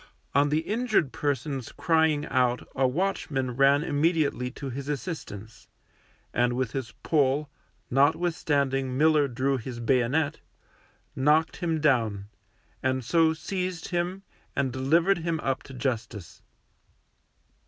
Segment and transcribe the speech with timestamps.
[0.33, 5.67] On the injured person's crying out a watchman ran immediately to his assistance,
[6.33, 7.51] and with his pole,
[7.91, 10.39] notwithstanding Miller drew his bayonet,
[11.15, 12.29] knocked him down,
[12.81, 14.23] and so seized him
[14.55, 16.41] and delivered him up to Justice.